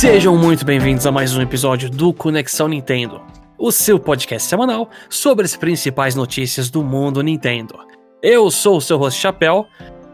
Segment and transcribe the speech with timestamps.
[0.00, 3.20] Sejam muito bem-vindos a mais um episódio do Conexão Nintendo,
[3.58, 7.78] o seu podcast semanal sobre as principais notícias do mundo Nintendo.
[8.22, 9.66] Eu sou o seu host Chapéu,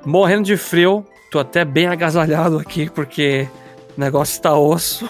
[0.04, 3.48] morrendo de frio, tô até bem agasalhado aqui porque
[3.96, 5.08] o negócio tá osso.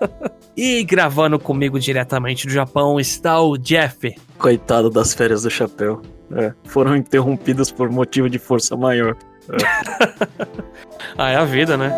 [0.56, 4.16] e gravando comigo diretamente do Japão está o Jeff.
[4.38, 6.00] Coitado das férias do Chapéu.
[6.34, 9.18] É, foram interrompidas por motivo de força maior.
[9.50, 10.46] É.
[11.18, 11.92] ah, é a vida, né?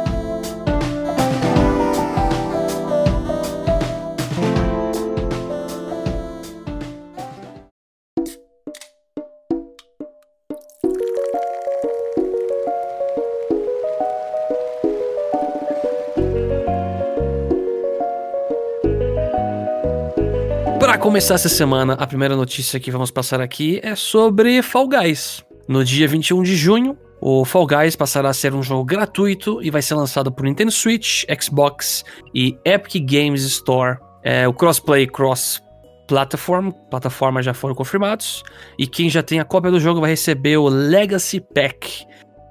[21.07, 25.45] Começar essa semana, a primeira notícia que vamos passar aqui é sobre Fall Guys.
[25.69, 29.71] No dia 21 de junho, o Fall Guys passará a ser um jogo gratuito e
[29.71, 32.05] vai ser lançado por Nintendo Switch, Xbox
[32.35, 33.99] e Epic Games Store.
[34.25, 35.63] É, o crossplay cross
[36.09, 38.43] platform, plataformas já foram confirmados,
[38.77, 42.05] e quem já tem a cópia do jogo vai receber o Legacy Pack,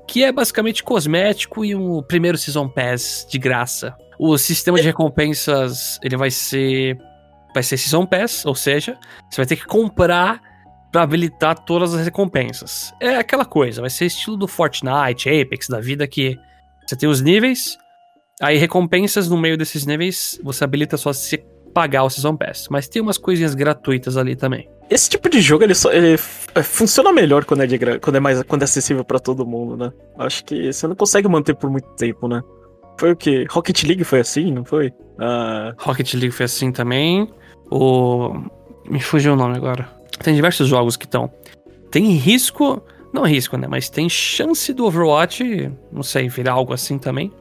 [0.07, 3.93] que é basicamente cosmético e um primeiro Season Pass de graça.
[4.17, 6.97] O sistema de recompensas ele vai ser
[7.55, 10.41] vai ser Season Pass, ou seja, você vai ter que comprar
[10.91, 12.93] para habilitar todas as recompensas.
[12.99, 16.37] É aquela coisa, vai ser estilo do Fortnite, Apex da vida que
[16.85, 17.77] você tem os níveis,
[18.41, 21.37] aí recompensas no meio desses níveis você habilita só se
[21.73, 24.69] pagar o Season Pass, mas tem umas coisinhas gratuitas ali também.
[24.89, 26.13] Esse tipo de jogo ele, só, ele
[26.53, 29.75] é, funciona melhor quando é, de, quando é mais quando é acessível para todo mundo,
[29.77, 29.91] né?
[30.19, 32.41] Acho que você não consegue manter por muito tempo, né?
[32.99, 33.45] Foi o que?
[33.49, 34.87] Rocket League foi assim, não foi?
[34.87, 35.73] Uh...
[35.79, 37.27] Rocket League foi assim também.
[37.71, 38.33] O.
[38.89, 39.89] Me fugiu o nome agora.
[40.23, 41.31] Tem diversos jogos que estão.
[41.91, 42.81] Tem risco.
[43.13, 43.67] Não risco, né?
[43.67, 47.31] Mas tem chance do Overwatch, não sei, virar algo assim também.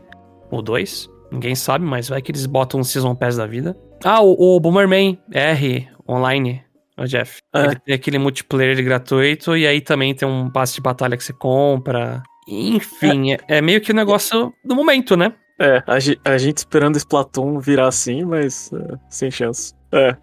[0.50, 1.10] Ou dois.
[1.32, 3.76] Ninguém sabe, mas vai que eles botam um Season Pass da vida.
[4.04, 6.62] Ah, o, o Bomberman R online,
[6.96, 7.38] o Jeff.
[7.52, 7.64] É.
[7.64, 11.32] Ele tem aquele multiplayer gratuito e aí também tem um passe de batalha que você
[11.32, 12.22] compra.
[12.46, 15.34] Enfim, é, é meio que o negócio do momento, né?
[15.58, 19.72] É, a, a gente esperando Splatoon virar assim, mas uh, sem chance.
[19.94, 20.16] É.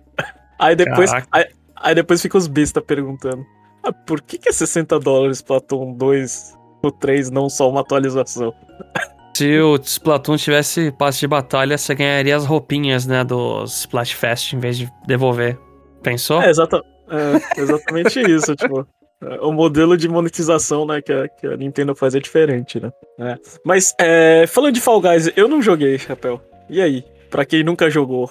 [0.59, 1.45] Aí depois, aí,
[1.75, 3.43] aí, depois fica os bestas perguntando:
[3.83, 8.53] ah, por que, que é 60 dólares Splatoon 2 no 3, não só uma atualização?
[9.33, 14.59] Se o Splatoon tivesse passe de batalha, você ganharia as roupinhas, né, do Splatfest em
[14.59, 15.57] vez de devolver.
[16.03, 16.41] Pensou?
[16.41, 18.85] É, exata, é exatamente isso, tipo.
[19.23, 22.91] É, o modelo de monetização, né, que a, que a Nintendo faz é diferente, né?
[23.19, 23.37] É.
[23.63, 26.41] Mas, é, falando de Fall Guys, eu não joguei, Chapéu.
[26.69, 27.03] E aí?
[27.29, 28.29] Pra quem nunca jogou,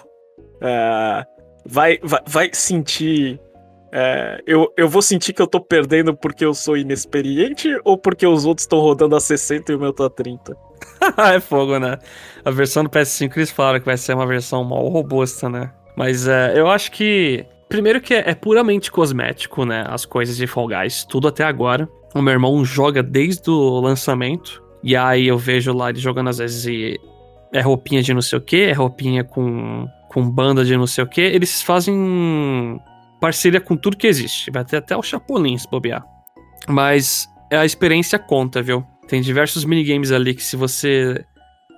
[0.60, 1.24] é,
[1.64, 3.40] vai, vai, vai sentir.
[3.92, 8.24] É, eu, eu vou sentir que eu tô perdendo porque eu sou inexperiente ou porque
[8.26, 10.56] os outros estão rodando a 60 e o meu tá a 30?
[11.34, 11.98] é fogo, né?
[12.44, 15.70] A versão do PS5 eles falaram que vai ser uma versão mal robusta, né?
[15.96, 17.44] Mas é, eu acho que.
[17.68, 19.84] Primeiro que é, é, puramente cosmético, né?
[19.88, 21.88] As coisas de Fall Guys, tudo até agora.
[22.14, 24.62] O meu irmão joga desde o lançamento.
[24.82, 26.98] E aí eu vejo lá ele jogando às vezes e
[27.52, 31.04] é roupinha de não sei o que, é roupinha com com banda de não sei
[31.04, 32.80] o que, eles fazem
[33.20, 34.50] parceria com tudo que existe.
[34.50, 36.04] Vai ter até o Chapolin se bobear.
[36.68, 38.84] Mas a experiência conta, viu?
[39.06, 41.24] Tem diversos minigames ali que se você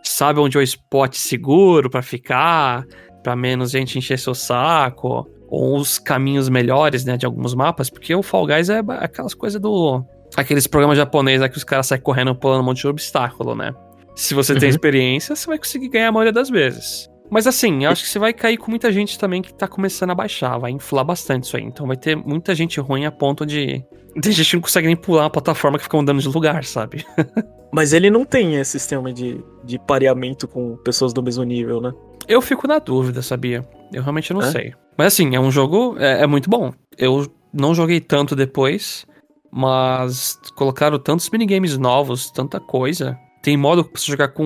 [0.03, 2.85] sabe onde é o spot seguro para ficar,
[3.23, 8.15] para menos gente encher seu saco, ou os caminhos melhores, né, de alguns mapas, porque
[8.15, 10.03] o Fall Guys é aquelas coisas do
[10.35, 13.75] aqueles programas japoneses lá que os caras saem correndo pulando um monte de obstáculo, né?
[14.17, 14.59] Se você uhum.
[14.59, 17.12] tem experiência, você vai conseguir ganhar a maioria das vezes.
[17.33, 20.11] Mas assim, eu acho que você vai cair com muita gente também que tá começando
[20.11, 21.63] a baixar, vai inflar bastante isso aí.
[21.63, 23.83] Então vai ter muita gente ruim a ponto de.
[24.21, 27.07] Tem gente que não consegue nem pular uma plataforma que fica mudando de lugar, sabe?
[27.73, 31.91] Mas ele não tem esse sistema de, de pareamento com pessoas do mesmo nível, né?
[32.29, 33.67] Eu fico na dúvida, sabia?
[33.91, 34.51] Eu realmente não é?
[34.51, 34.75] sei.
[34.99, 35.97] Mas assim, é um jogo.
[35.99, 36.71] É, é muito bom.
[36.99, 39.07] Eu não joguei tanto depois,
[39.51, 43.19] mas colocaram tantos minigames novos, tanta coisa.
[43.43, 44.45] Tem modo pra você jogar com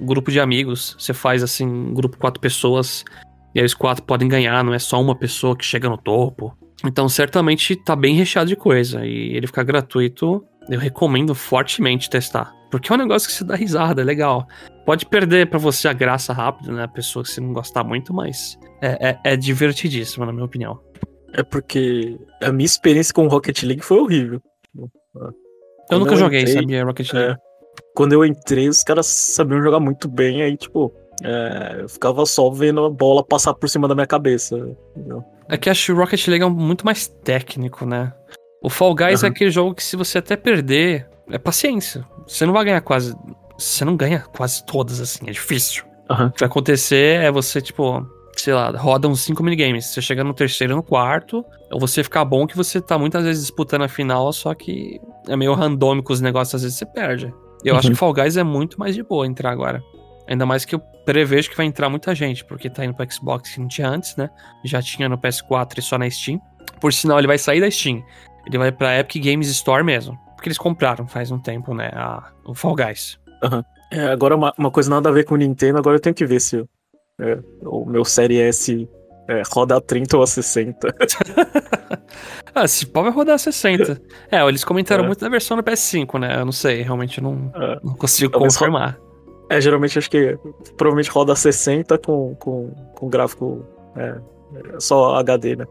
[0.00, 0.94] um grupo de amigos.
[0.98, 3.04] Você faz assim, um grupo de quatro pessoas.
[3.54, 6.56] E aí os quatro podem ganhar, não é só uma pessoa que chega no topo.
[6.84, 9.06] Então, certamente tá bem recheado de coisa.
[9.06, 12.52] E ele ficar gratuito, eu recomendo fortemente testar.
[12.70, 14.46] Porque é um negócio que você dá risada, é legal.
[14.84, 16.84] Pode perder para você a graça rápido, né?
[16.84, 20.80] A pessoa que você não gostar muito, mas é, é, é divertidíssimo, na minha opinião.
[21.34, 24.40] É porque a minha experiência com Rocket League foi horrível.
[25.90, 27.32] Eu nunca eu joguei, entrei, sabia, Rocket League.
[27.32, 27.51] É,
[27.94, 30.92] quando eu entrei, os caras sabiam jogar muito bem, aí, tipo,
[31.22, 34.56] é, eu ficava só vendo a bola passar por cima da minha cabeça.
[34.96, 35.24] Entendeu?
[35.48, 38.12] É que acho que o Rocket League é muito mais técnico, né?
[38.62, 39.28] O Fall Guys uhum.
[39.28, 42.06] é aquele jogo que se você até perder, é paciência.
[42.26, 43.14] Você não vai ganhar quase.
[43.58, 45.84] Você não ganha quase todas, assim, é difícil.
[46.10, 46.26] Uhum.
[46.26, 48.06] O que vai acontecer é você, tipo,
[48.36, 49.86] sei lá, roda uns 5 minigames.
[49.86, 53.42] Você chega no terceiro no quarto, ou você ficar bom que você tá muitas vezes
[53.42, 57.32] disputando a final, só que é meio randômico os negócios, às vezes você perde.
[57.64, 57.78] Eu uhum.
[57.78, 59.82] acho que Fall Guys é muito mais de boa entrar agora.
[60.28, 63.50] Ainda mais que eu prevejo que vai entrar muita gente, porque tá indo pro Xbox
[63.50, 64.30] que não tinha antes, né?
[64.64, 66.40] Já tinha no PS4 e só na Steam.
[66.80, 68.02] Por sinal, ele vai sair da Steam.
[68.46, 70.18] Ele vai pra Epic Games Store mesmo.
[70.34, 71.90] Porque eles compraram faz um tempo, né?
[71.94, 73.18] A, o Fall Guys.
[73.42, 73.62] Uhum.
[73.90, 76.24] É, agora uma, uma coisa nada a ver com o Nintendo, agora eu tenho que
[76.24, 76.64] ver se
[77.20, 78.88] é, o meu Série S
[79.28, 80.88] é, roda a 30 ou a 60.
[82.54, 84.00] ah, se pau vai rodar a 60.
[84.30, 85.06] É, eles comentaram é.
[85.06, 86.40] muito da versão do PS5, né?
[86.40, 87.78] Eu não sei, realmente não, é.
[87.82, 88.98] não consigo confirmar.
[89.50, 90.38] É, geralmente acho que
[90.76, 93.66] provavelmente roda a 60 com, com, com gráfico
[93.96, 94.18] é,
[94.78, 95.66] só HD, né?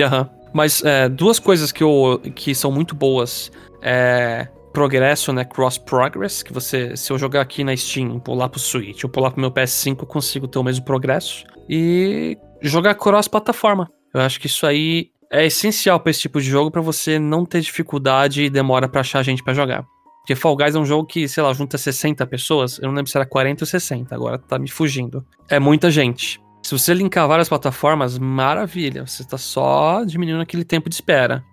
[0.00, 0.20] Aham.
[0.20, 0.44] Uhum.
[0.54, 3.50] Mas é, duas coisas que, eu, que são muito boas
[3.82, 5.44] é progresso, né?
[5.44, 9.30] Cross progress, que você, se eu jogar aqui na Steam, pular pro Switch, ou pular
[9.30, 11.44] pro meu PS5, eu consigo ter o mesmo progresso.
[11.68, 13.88] E jogar cross plataforma.
[14.12, 17.44] Eu acho que isso aí é essencial para esse tipo de jogo para você não
[17.44, 19.84] ter dificuldade e demora para achar gente para jogar.
[20.20, 22.78] Porque Fall Guys é um jogo que, sei lá, junta 60 pessoas.
[22.78, 25.24] Eu não lembro se era 40 ou 60, agora tá me fugindo.
[25.50, 26.40] É muita gente.
[26.62, 29.06] Se você linkar várias plataformas, maravilha.
[29.06, 31.44] Você tá só diminuindo aquele tempo de espera.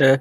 [0.00, 0.20] É,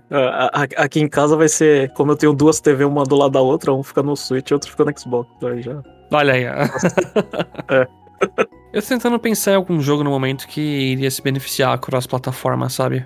[0.75, 3.71] aqui em casa vai ser, como eu tenho duas TV, uma do lado da outra,
[3.71, 5.29] um fica no Switch e outro fica no Xbox.
[5.43, 5.81] Aí já.
[6.11, 6.43] Olha aí.
[7.69, 7.87] é.
[8.73, 13.05] eu tô tentando pensar em algum jogo no momento que iria se beneficiar cross-plataforma, sabe?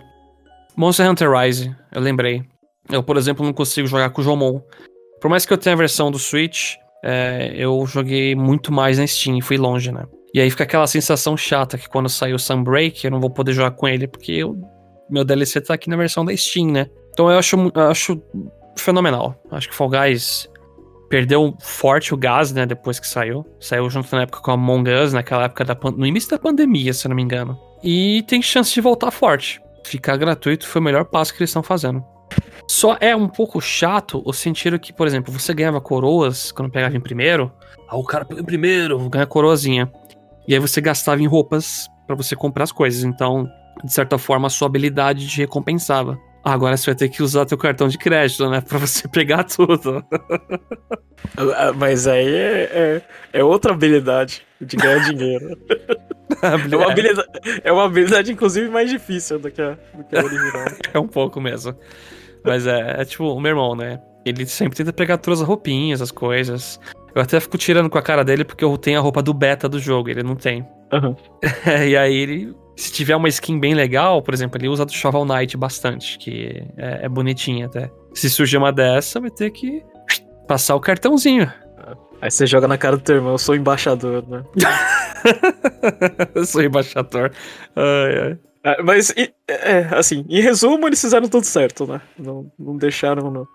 [0.76, 2.44] Monster Hunter Rise, eu lembrei.
[2.90, 4.62] Eu, por exemplo, não consigo jogar com o Jomon.
[5.20, 9.06] Por mais que eu tenha a versão do Switch, é, eu joguei muito mais na
[9.06, 10.06] Steam e fui longe, né?
[10.34, 13.54] E aí fica aquela sensação chata que quando sair o Sunbreak eu não vou poder
[13.54, 14.56] jogar com ele, porque eu
[15.10, 16.88] meu DLC tá aqui na versão da Steam, né?
[17.12, 18.22] Então eu acho, eu acho
[18.78, 19.36] fenomenal.
[19.52, 20.50] Acho que Fall Guys
[21.12, 22.66] perdeu forte o gás, né?
[22.66, 23.46] Depois que saiu.
[23.60, 27.06] Saiu junto na época com Among Us, naquela época da no início da pandemia, se
[27.06, 27.60] eu não me engano.
[27.84, 29.62] E tem chance de voltar forte.
[29.84, 32.04] Ficar gratuito foi o melhor passo que eles estão fazendo.
[32.66, 36.96] Só é um pouco chato o sentido que, por exemplo, você ganhava coroas quando pegava
[36.96, 37.52] em primeiro.
[37.90, 39.92] Ah, o cara pegou em primeiro, ganha coroazinha.
[40.48, 43.04] E aí você gastava em roupas para você comprar as coisas.
[43.04, 43.50] Então,
[43.84, 46.18] de certa forma, a sua habilidade te recompensava.
[46.44, 48.62] Agora você vai ter que usar teu cartão de crédito, né?
[48.68, 50.04] Pra você pegar tudo.
[51.38, 53.02] Ah, mas aí é, é,
[53.34, 55.58] é outra habilidade de ganhar dinheiro.
[56.42, 57.28] é, uma habilidade,
[57.64, 60.66] é uma habilidade, inclusive, mais difícil do que a, do que a original.
[60.94, 61.76] é um pouco mesmo.
[62.44, 64.02] Mas é, é tipo o meu irmão, né?
[64.26, 66.80] Ele sempre tenta pegar todas as roupinhas, as coisas.
[67.14, 69.70] Eu até fico tirando com a cara dele porque eu tenho a roupa do beta
[69.70, 70.66] do jogo, ele não tem.
[70.92, 71.16] Uhum.
[71.88, 75.26] e aí ele se tiver uma skin bem legal, por exemplo, ele usa do Shovel
[75.26, 77.92] Knight bastante, que é, é bonitinha até.
[78.14, 79.84] Se surgir uma dessa, vai ter que
[80.48, 81.52] passar o cartãozinho.
[82.22, 84.44] Aí você joga na cara do teu irmão, eu sou embaixador, né?
[86.36, 87.32] eu sou embaixador.
[87.76, 88.40] Ai, ai.
[88.64, 89.12] É, mas,
[89.48, 92.00] é, assim, em resumo, eles fizeram tudo certo, né?
[92.18, 93.48] Não, não deixaram não,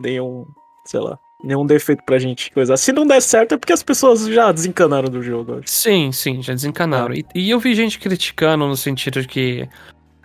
[0.00, 0.46] nenhum,
[0.86, 2.76] sei lá, nenhum defeito pra gente coisa.
[2.76, 5.60] Se não der certo é porque as pessoas já desencanaram do jogo.
[5.64, 7.14] Sim, sim, já desencanaram.
[7.14, 7.18] É.
[7.18, 9.68] E, e, eu vi gente criticando no sentido de que.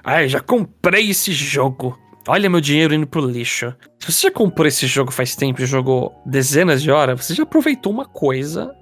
[0.03, 1.97] Ai, já comprei esse jogo.
[2.27, 3.73] Olha meu dinheiro indo pro lixo.
[3.99, 7.43] Se você já comprou esse jogo faz tempo e jogou dezenas de horas, você já
[7.43, 8.73] aproveitou uma coisa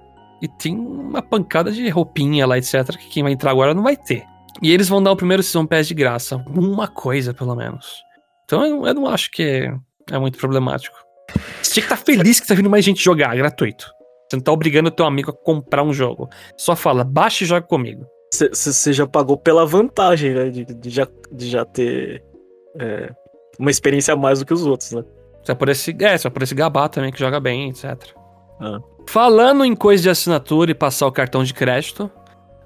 [0.42, 2.96] e tem uma pancada de roupinha lá, etc.
[2.96, 4.24] Que quem vai entrar agora não vai ter.
[4.62, 6.36] E eles vão dar o primeiro Season Pass de graça.
[6.48, 8.02] Uma coisa, pelo menos.
[8.44, 9.72] Então eu, eu não acho que
[10.10, 10.96] é muito problemático.
[11.70, 13.92] Você tinha que estar tá feliz que tá vindo mais gente jogar, gratuito.
[14.28, 16.28] Você não tá obrigando o teu amigo a comprar um jogo.
[16.56, 18.04] Só fala, baixa e joga comigo.
[18.32, 20.50] Você já pagou pela vantagem, né?
[20.50, 22.24] De, de já, de já ter
[22.76, 23.12] é,
[23.56, 25.04] uma experiência a mais do que os outros, né?
[25.44, 27.96] Só por esse, é, só por esse gabá também que joga bem, etc.
[28.60, 28.80] Ah.
[29.06, 32.10] Falando em coisa de assinatura e passar o cartão de crédito,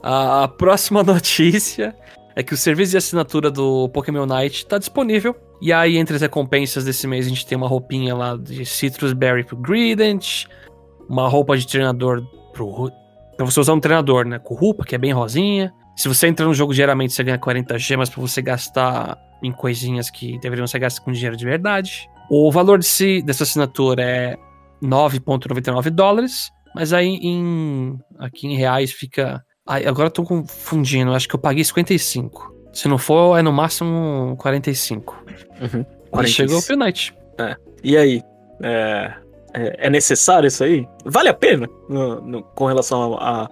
[0.02, 1.94] a, a próxima notícia
[2.34, 6.23] é que o serviço de assinatura do Pokémon Night tá disponível e aí, entre as
[6.23, 10.46] recompensas desse mês, a gente tem uma roupinha lá de Citrus Berry pro Grident,
[11.08, 12.90] uma roupa de treinador pro.
[13.37, 14.38] Pra você usar um treinador, né?
[14.38, 15.73] Com roupa, que é bem rosinha.
[15.96, 20.11] Se você entra no jogo diariamente, você ganha 40 gemas para você gastar em coisinhas
[20.11, 22.08] que deveriam ser gastas com dinheiro de verdade.
[22.30, 24.37] O valor desse, dessa assinatura é
[24.82, 29.44] 9,99 dólares, mas aí em aqui em reais fica.
[29.66, 32.53] Ai, agora eu tô confundindo, acho que eu paguei 55.
[32.75, 35.25] Se não for, é no máximo 45.
[35.61, 35.87] Uhum.
[36.12, 37.16] Aí chegou o Phil Knight.
[37.38, 37.57] É.
[37.83, 38.23] E aí?
[38.62, 39.12] É,
[39.54, 40.87] é, é, necessário isso aí?
[41.04, 43.49] Vale a pena no, no, com relação a, a,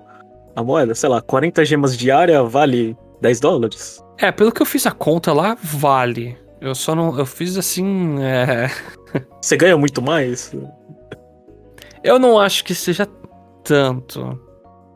[0.57, 0.95] a, moeda?
[0.95, 4.03] Sei lá, 40 gemas diária vale 10 dólares?
[4.19, 6.37] É, pelo que eu fiz a conta lá, vale.
[6.61, 7.17] Eu só não.
[7.19, 8.21] Eu fiz assim.
[8.21, 8.69] É...
[9.41, 10.53] Você ganha muito mais?
[12.03, 13.07] Eu não acho que seja
[13.65, 14.41] tanto.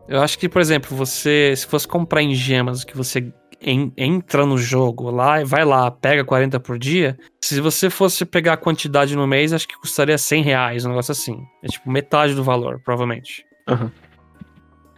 [0.09, 3.33] Eu acho que, por exemplo, você, se fosse comprar em gemas que você
[3.67, 8.53] en, entra no jogo lá, vai lá, pega 40 por dia, se você fosse pegar
[8.53, 11.43] a quantidade no mês, acho que custaria 100 reais, um negócio assim.
[11.65, 13.45] É tipo metade do valor, provavelmente.
[13.69, 13.91] Aham.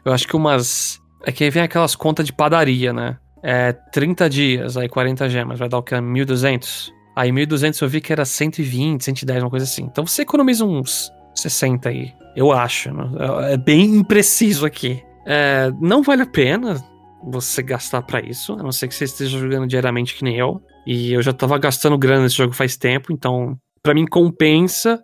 [0.05, 1.01] Eu acho que umas.
[1.25, 3.17] É que aí vem aquelas contas de padaria, né?
[3.43, 5.95] É 30 dias, aí 40 gemas, vai dar o que?
[5.95, 6.91] 1.200?
[7.17, 9.85] Aí 1.200 eu vi que era 120, 110, uma coisa assim.
[9.85, 12.93] Então você economiza uns 60 aí, eu acho.
[12.93, 13.05] né?
[13.53, 15.03] É bem impreciso aqui.
[15.27, 16.77] É, não vale a pena
[17.23, 20.61] você gastar pra isso, a não ser que você esteja jogando diariamente que nem eu.
[20.87, 25.01] E eu já tava gastando grana nesse jogo faz tempo, então pra mim compensa,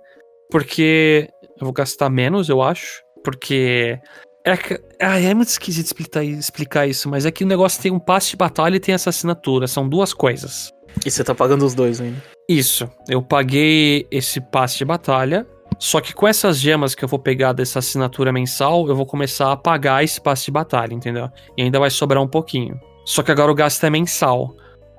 [0.51, 1.29] porque
[1.61, 3.03] eu vou gastar menos, eu acho.
[3.23, 3.99] Porque
[4.45, 7.91] é, que- ah, é muito esquisito explicar, explicar isso, mas é que o negócio tem
[7.91, 9.67] um passe de batalha e tem essa assinatura.
[9.67, 10.71] São duas coisas.
[11.05, 12.23] E você tá pagando os dois ainda.
[12.49, 12.89] Isso.
[13.09, 15.47] Eu paguei esse passe de batalha.
[15.79, 19.53] Só que com essas gemas que eu vou pegar dessa assinatura mensal, eu vou começar
[19.53, 21.29] a pagar esse passe de batalha, entendeu?
[21.57, 22.79] E ainda vai sobrar um pouquinho.
[23.05, 24.55] Só que agora o gasto é mensal.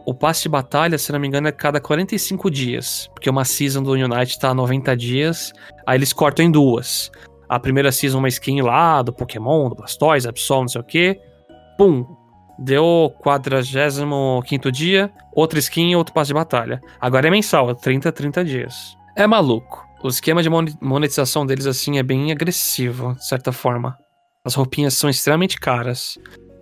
[0.05, 3.09] O passe de batalha, se não me engano, é cada 45 dias.
[3.13, 5.51] Porque uma season do Unite tá 90 dias.
[5.85, 7.11] Aí eles cortam em duas.
[7.49, 11.19] A primeira season, uma skin lá do Pokémon, do Blastoise, Absol, não sei o quê.
[11.77, 12.05] Pum!
[12.57, 16.81] Deu 45 dia, outra skin outro passe de batalha.
[17.01, 18.95] Agora é mensal, é 30, 30 dias.
[19.15, 19.84] É maluco.
[20.05, 23.97] O esquema de monetização deles, assim, é bem agressivo, de certa forma.
[24.45, 26.19] As roupinhas são extremamente caras.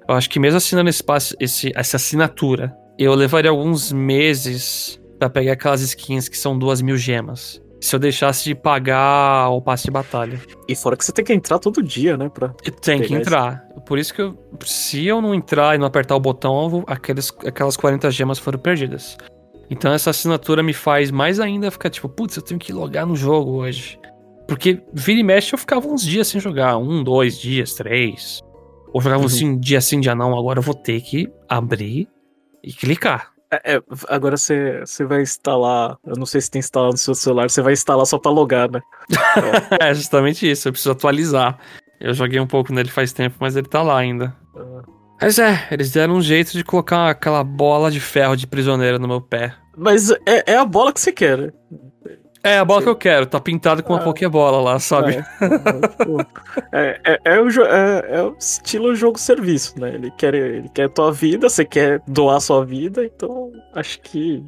[0.07, 5.29] Eu acho que mesmo assinando esse passe, esse, essa assinatura, eu levaria alguns meses pra
[5.29, 7.61] pegar aquelas skins que são duas mil gemas.
[7.81, 10.39] Se eu deixasse de pagar o passe de batalha.
[10.69, 12.29] E fora que você tem que entrar todo dia, né?
[12.29, 12.47] Pra...
[12.81, 13.61] Tenho que entrar.
[13.85, 17.75] Por isso que eu, se eu não entrar e não apertar o botão, aqueles, aquelas
[17.75, 19.17] 40 gemas foram perdidas.
[19.73, 23.15] Então essa assinatura me faz mais ainda ficar tipo, putz, eu tenho que logar no
[23.15, 23.99] jogo hoje.
[24.47, 26.77] Porque vira e mexe eu ficava uns dias sem jogar.
[26.77, 28.39] Um, dois dias, três.
[28.93, 29.47] Ou jogava Uhum.
[29.49, 30.37] um dia sim, dia não.
[30.37, 32.07] Agora eu vou ter que abrir
[32.63, 33.31] e clicar.
[33.51, 35.97] É, é, agora você, você vai instalar.
[36.05, 38.69] Eu não sei se tem instalado no seu celular, você vai instalar só pra logar,
[38.71, 38.79] né?
[39.81, 41.57] é justamente isso, eu preciso atualizar.
[41.99, 44.35] Eu joguei um pouco nele faz tempo, mas ele tá lá ainda.
[45.21, 49.07] Mas é, eles deram um jeito de colocar aquela bola de ferro de prisioneiro no
[49.07, 49.55] meu pé.
[49.75, 51.51] Mas é, é a bola que você quer, né?
[52.45, 52.85] É a bola Sim.
[52.85, 54.03] que eu quero, tá pintado com uma Ah.
[54.03, 55.15] Pokébola lá, sabe?
[55.15, 56.19] É, pô,
[56.73, 59.95] é, é, é o, é, é o estilo jogo-serviço, né?
[59.95, 64.43] Ele quer, ele quer tua vida, você quer doar sua vida, então acho que,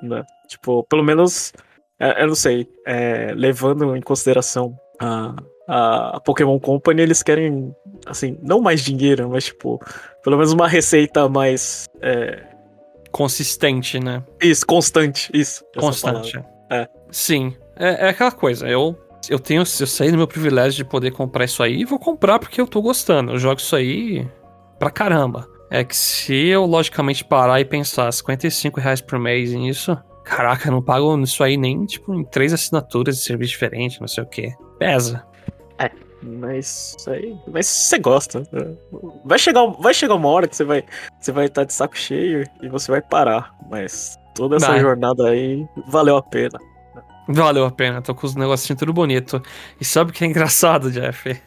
[0.00, 0.24] né?
[0.46, 1.52] Tipo, pelo menos,
[1.98, 5.34] é, eu não sei, é, levando em consideração a,
[5.66, 7.74] a Pokémon Company, eles querem,
[8.06, 9.80] assim, não mais dinheiro, mas tipo,
[10.22, 12.44] pelo menos uma receita mais, é,
[13.10, 14.22] Consistente, né?
[14.42, 15.64] isso, constante, isso.
[15.74, 16.42] essa Constante.
[16.70, 16.88] É.
[17.10, 17.54] Sim.
[17.76, 18.96] É, é aquela coisa, eu.
[19.28, 22.38] Eu tenho, eu saí do meu privilégio de poder comprar isso aí e vou comprar
[22.38, 23.32] porque eu tô gostando.
[23.32, 24.26] Eu jogo isso aí
[24.78, 25.46] pra caramba.
[25.70, 30.72] É que se eu logicamente parar e pensar 55 reais por mês nisso, caraca, eu
[30.72, 34.26] não pago isso aí nem tipo em três assinaturas de serviço diferente, não sei o
[34.26, 34.52] que.
[34.78, 35.24] Pesa.
[36.22, 37.36] Mas isso aí.
[37.48, 38.40] Mas você gosta.
[38.52, 38.74] né?
[39.24, 40.84] Vai chegar, vai chegar uma hora que você vai
[41.18, 43.54] você vai estar de saco cheio e você vai parar.
[43.70, 44.80] Mas toda essa Vai.
[44.80, 46.58] jornada aí valeu a pena.
[47.28, 49.40] Valeu a pena, tô com os negocinhos tudo bonito.
[49.80, 51.40] E sabe o que é engraçado, Jeff?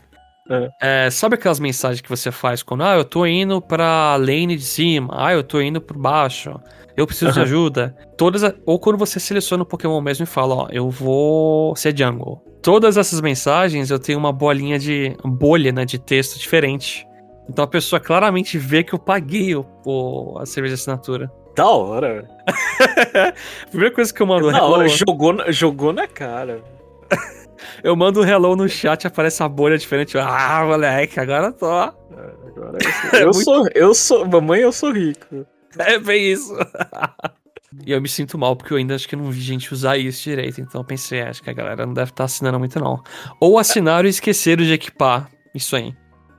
[0.81, 4.63] É, sabe aquelas mensagens que você faz quando, ah, eu tô indo pra lane de
[4.65, 6.59] cima, ah, eu tô indo por baixo,
[6.95, 7.45] eu preciso de Aham.
[7.47, 7.95] ajuda.
[8.17, 11.97] Todas, a- ou quando você seleciona o Pokémon mesmo e fala, ó, eu vou ser
[11.97, 12.43] jungle.
[12.61, 17.05] Todas essas mensagens eu tenho uma bolinha de bolha, né, de texto diferente.
[17.49, 21.29] Então a pessoa claramente vê que eu paguei o, o- a cerveja de assinatura.
[21.55, 22.27] Da hora.
[22.47, 23.33] a
[23.69, 24.87] primeira coisa que eu mando Da hello, hora.
[24.87, 26.61] Jogou, na- jogou na cara.
[27.83, 30.17] eu mando um hello no chat, aparece a bolha diferente.
[30.17, 31.67] Ah, moleque, agora tô.
[31.71, 31.91] É,
[32.55, 32.77] Agora
[33.19, 33.67] eu, sou.
[33.75, 34.25] Eu sou.
[34.27, 35.45] Mamãe, eu sou rico.
[35.79, 36.55] É bem isso.
[37.85, 40.23] e eu me sinto mal porque eu ainda acho que não vi gente usar isso
[40.23, 40.61] direito.
[40.61, 43.03] Então eu pensei, acho que a galera não deve estar assinando muito, não.
[43.39, 45.29] Ou assinaram e esqueceram de equipar.
[45.53, 45.95] Isso aí.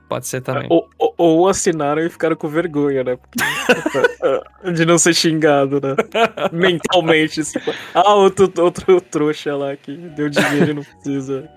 [0.07, 0.67] Pode ser também.
[0.69, 3.17] Ou, ou, ou assinaram e ficaram com vergonha, né?
[4.73, 5.95] De não ser xingado, né?
[6.51, 7.43] Mentalmente.
[7.43, 11.49] tipo, ah, outro, outro trouxa lá que deu dinheiro e não precisa.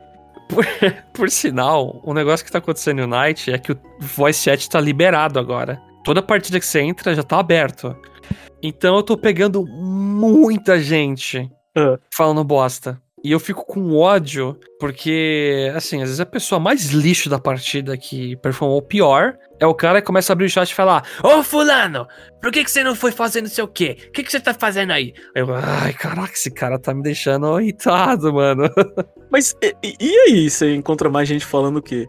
[1.12, 4.80] Por sinal, o negócio que tá acontecendo no Night é que o voice chat tá
[4.80, 5.80] liberado agora.
[6.08, 7.94] Toda partida que você entra já tá aberto.
[8.62, 11.98] Então eu tô pegando muita gente Ah.
[12.10, 12.98] falando bosta.
[13.22, 17.94] E eu fico com ódio, porque, assim, às vezes a pessoa mais lixo da partida
[17.94, 21.42] que performou pior é o cara que começa a abrir o chat e falar: Ô
[21.42, 22.06] Fulano,
[22.40, 23.98] por que, que você não foi fazer não sei o quê?
[24.08, 25.12] O que, que você tá fazendo aí?
[25.36, 28.70] Aí Eu, ai, caraca, esse cara tá me deixando irritado, mano.
[29.30, 32.08] Mas e, e aí, você encontra mais gente falando o quê?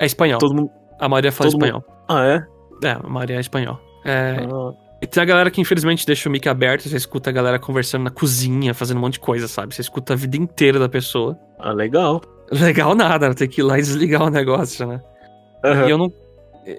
[0.00, 0.38] É espanhol.
[0.38, 0.70] Todo mundo.
[0.98, 1.84] A maioria fala Todo espanhol.
[2.08, 2.55] Ah, é?
[2.82, 3.78] É, a maioria é espanhol.
[4.04, 7.32] É, Ah, E tem a galera que infelizmente deixa o mic aberto, você escuta a
[7.32, 9.74] galera conversando na cozinha, fazendo um monte de coisa, sabe?
[9.74, 11.38] Você escuta a vida inteira da pessoa.
[11.58, 12.20] ah, legal.
[12.50, 15.00] Legal nada, tem que ir lá e desligar o negócio, né?
[15.64, 15.86] Aham.
[15.86, 16.12] E eu não.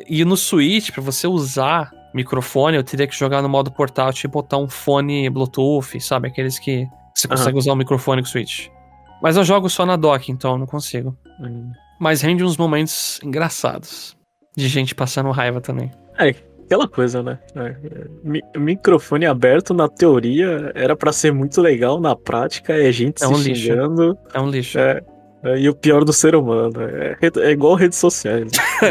[0.08, 4.32] E no Switch, pra você usar microfone, eu teria que jogar no modo portátil e
[4.32, 6.28] botar um fone Bluetooth, sabe?
[6.30, 8.68] Aqueles que você consegue usar o microfone com o Switch.
[9.22, 11.16] Mas eu jogo só na dock, então eu não consigo.
[11.40, 11.72] Hum.
[12.00, 14.17] Mas rende uns momentos engraçados.
[14.58, 15.92] De gente passando raiva também.
[16.18, 17.40] Aquela coisa, né?
[17.56, 17.76] É, é,
[18.24, 23.28] mi- microfone aberto, na teoria, era pra ser muito legal, na prática é gente É
[23.28, 23.62] se um lixo.
[23.68, 24.18] xingando.
[24.34, 24.78] É um lixo.
[24.80, 25.02] É,
[25.44, 26.74] é, e o pior do ser humano.
[26.82, 28.52] É, rede- é igual redes sociais.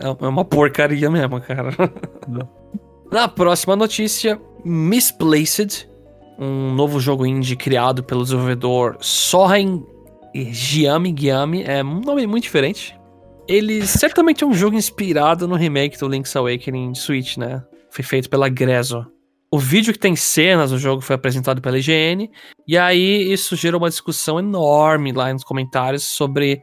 [0.00, 1.70] é uma porcaria mesmo, cara.
[3.12, 5.86] Na próxima notícia, Misplaced,
[6.38, 9.84] um novo jogo indie criado pelo desenvolvedor Soren
[10.34, 12.98] Giami Giami, é um nome muito diferente.
[13.46, 17.62] Ele certamente é um jogo inspirado no remake do Link's Awakening de Switch, né?
[17.90, 19.06] Foi feito pela Grezzo.
[19.50, 22.30] O vídeo que tem cenas do jogo foi apresentado pela IGN,
[22.66, 26.60] e aí isso gerou uma discussão enorme lá nos comentários sobre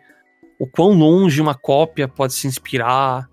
[0.60, 3.30] o quão longe uma cópia pode se inspirar,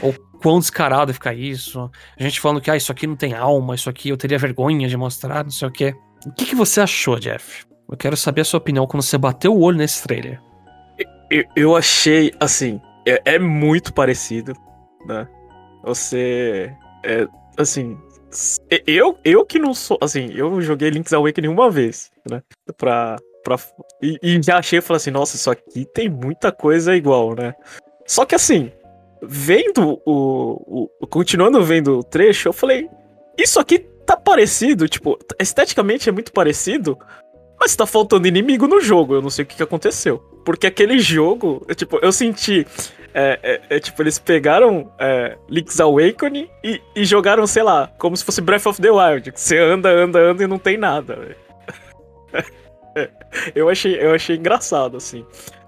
[0.00, 1.90] ou quão descarado fica isso.
[2.18, 4.88] A gente falando que ah, isso aqui não tem alma, isso aqui eu teria vergonha
[4.88, 5.94] de mostrar, não sei o quê.
[6.26, 7.64] O que, que você achou, Jeff?
[7.88, 10.40] Eu quero saber a sua opinião quando você bateu o olho nesse trailer.
[11.32, 14.52] Eu, eu achei, assim, é, é muito parecido,
[15.06, 15.26] né?
[15.82, 16.72] Você.
[17.04, 17.98] É, assim.
[18.30, 19.98] s- Eu, eu que não sou.
[20.00, 22.42] Assim, eu joguei Link's Awakening uma vez, né?
[22.76, 23.16] Pra.
[23.42, 23.56] pra
[24.02, 27.54] e, e já achei e falei assim: nossa, isso aqui tem muita coisa igual, né?
[28.06, 28.70] Só que assim,
[29.22, 31.06] vendo o, o.
[31.06, 32.88] Continuando vendo o trecho, eu falei:
[33.38, 36.98] isso aqui tá parecido, tipo, esteticamente é muito parecido,
[37.58, 39.14] mas tá faltando inimigo no jogo.
[39.14, 40.22] Eu não sei o que, que aconteceu.
[40.44, 42.66] Porque aquele jogo, eu, tipo, eu senti.
[43.14, 48.16] É, é- é, tipo, eles pegaram é, Link's Awakening e, e jogaram, sei lá, como
[48.16, 49.32] se fosse Breath of the Wild.
[49.32, 51.36] que Você anda, anda, anda e não tem nada.
[53.54, 55.24] eu, achei, eu achei engraçado, assim.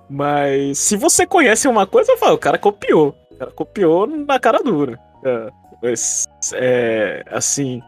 [0.09, 3.15] Mas se você conhece uma coisa, eu falo, o cara copiou.
[3.31, 4.99] O cara copiou na cara dura.
[5.25, 5.49] É,
[5.83, 7.83] mas, é, assim,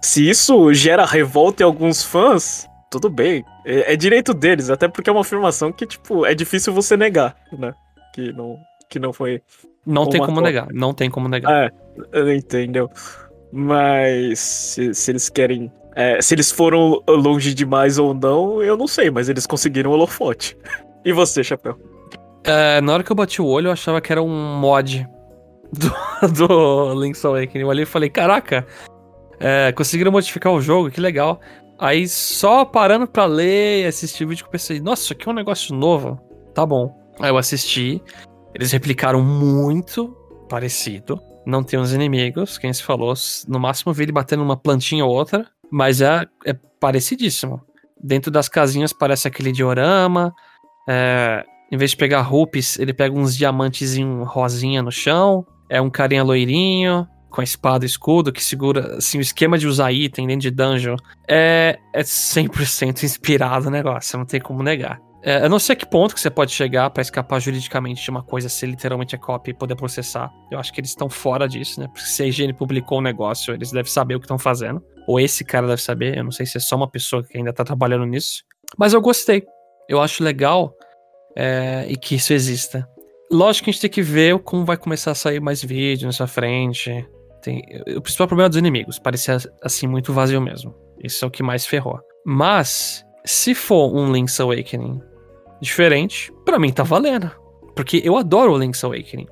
[0.00, 3.44] se isso gera revolta em alguns fãs, tudo bem.
[3.64, 7.36] É, é direito deles, até porque é uma afirmação que, tipo, é difícil você negar,
[7.56, 7.72] né?
[8.12, 9.40] Que não, que não foi.
[9.86, 11.72] Não tem como negar, não tem como negar.
[12.12, 12.90] É, entendeu?
[13.52, 15.72] Mas se, se eles querem.
[15.94, 19.94] é, se eles foram longe demais ou não, eu não sei, mas eles conseguiram o
[19.94, 20.56] holofote.
[21.02, 21.78] E você, Chapéu?
[22.44, 25.08] É, na hora que eu bati o olho, eu achava que era um mod
[25.72, 27.62] do, do Link's Awakening.
[27.62, 28.66] Eu olhei e falei, caraca,
[29.40, 31.40] é, conseguiram modificar o jogo, que legal.
[31.80, 35.32] Aí só parando pra ler e assistir o vídeo, eu pensei, nossa, isso aqui é
[35.32, 36.20] um negócio novo.
[36.54, 36.94] Tá bom.
[37.18, 38.02] Aí eu assisti,
[38.54, 40.14] eles replicaram muito
[40.46, 41.18] parecido.
[41.46, 43.14] Não tem os inimigos, quem se falou.
[43.48, 47.62] No máximo vi ele batendo numa plantinha ou outra, mas é, é parecidíssimo.
[47.98, 50.34] Dentro das casinhas parece aquele diorama.
[50.86, 55.46] É, em vez de pegar rupees, ele pega uns diamantes em rosinha no chão.
[55.70, 59.66] É um carinha loirinho, com a espada e escudo, que segura, assim, o esquema de
[59.66, 60.96] usar item dentro de dungeon.
[61.28, 65.00] É, é 100% inspirado no negócio, não tem como negar.
[65.22, 68.10] É, eu não sei a que ponto que você pode chegar pra escapar juridicamente de
[68.10, 70.30] uma coisa ser literalmente a cópia e poder processar.
[70.50, 71.88] Eu acho que eles estão fora disso, né?
[71.88, 74.82] Porque se a higiene publicou um negócio, eles devem saber o que estão fazendo.
[75.06, 77.52] Ou esse cara deve saber, eu não sei se é só uma pessoa que ainda
[77.52, 78.42] tá trabalhando nisso.
[78.78, 79.44] Mas eu gostei.
[79.88, 80.72] Eu acho legal
[81.36, 82.88] é, e que isso exista.
[83.30, 86.26] Lógico que a gente tem que ver como vai começar a sair mais vídeo nessa
[86.26, 87.06] frente.
[87.40, 87.62] Tem,
[87.96, 88.98] o principal problema dos inimigos.
[88.98, 90.74] Parecia assim muito vazio mesmo.
[91.02, 91.98] Isso é o que mais ferrou.
[92.24, 95.00] Mas, se for um Link's Awakening
[95.60, 97.30] diferente, pra mim tá valendo.
[97.74, 99.26] Porque eu adoro o Link's Awakening.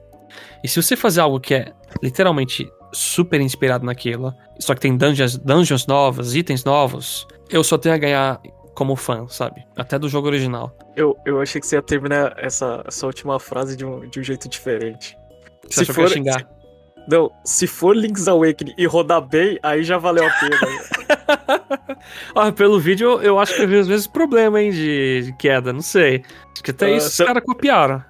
[0.63, 5.37] E se você fazer algo que é literalmente super inspirado naquilo, só que tem dungeons,
[5.37, 8.41] dungeons novas, itens novos, eu só tenho a ganhar
[8.75, 9.67] como fã, sabe?
[9.77, 10.77] Até do jogo original.
[10.97, 14.23] Eu, eu achei que você ia terminar essa, essa última frase de um, de um
[14.23, 15.17] jeito diferente.
[15.69, 16.58] Você achou que eu ia xingar?
[17.07, 21.99] Não, se for Link's Awakening e rodar bem, aí já valeu a pena.
[22.35, 25.73] ah, pelo vídeo eu, acho que eu vi às vezes problema, hein, de, de queda,
[25.73, 26.23] não sei.
[26.53, 28.03] Acho que até Ah, isso os caras copiaram.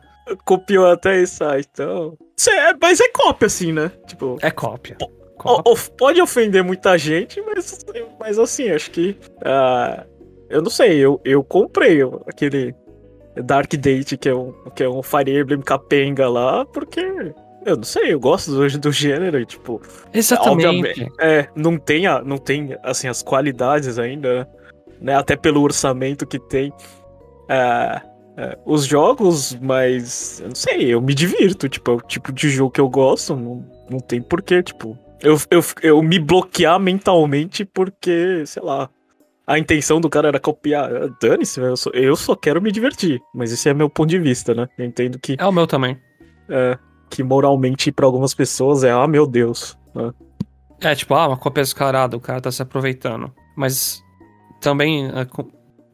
[0.44, 2.16] Copiou até isso, ah, então.
[2.48, 3.90] É, mas é cópia, assim, né?
[4.06, 4.96] Tipo, É cópia.
[5.02, 5.72] o- Cópia.
[5.72, 7.78] of- pode ofender muita gente, mas,
[8.18, 9.16] mas assim, acho que.
[9.44, 10.04] ah,
[10.50, 12.74] eu não sei, eu, eu comprei aquele
[13.44, 17.00] Dark Date, que é um, que é um Fire Emblem capenga lá, porque.
[17.68, 19.80] Eu não sei, eu gosto do, do gênero e, tipo.
[20.12, 21.06] Exatamente.
[21.20, 24.48] É, não tem, a, não tem assim, as qualidades ainda,
[25.00, 25.14] né?
[25.14, 26.72] Até pelo orçamento que tem.
[27.48, 28.00] É,
[28.38, 32.48] é, os jogos, mas eu não sei, eu me divirto, tipo, é o tipo de
[32.48, 37.64] jogo que eu gosto, não, não tem porquê, tipo, eu, eu, eu me bloquear mentalmente
[37.64, 38.88] porque, sei lá,
[39.46, 40.88] a intenção do cara era copiar.
[41.20, 44.68] Dane-se, eu, eu só quero me divertir, mas esse é meu ponto de vista, né?
[44.78, 45.36] Eu entendo que.
[45.38, 45.98] É o meu também.
[46.48, 46.78] É,
[47.10, 49.78] que moralmente para algumas pessoas é, ah, meu Deus.
[49.94, 50.12] Né?
[50.80, 53.32] É, tipo, ah, uma cópia descarada, o cara tá se aproveitando.
[53.56, 54.02] Mas
[54.60, 55.26] também, é,